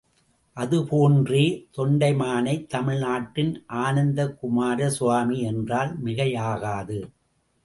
அதுபோன்றே 0.57 1.43
தொண்டைமானை 1.77 2.55
தமிழ்நாட்டின் 2.67 3.65
ஆனந்தகுமாரசுவாமி 3.75 5.37
என்றால் 5.43 6.03
மிகையாகாது. 6.03 6.99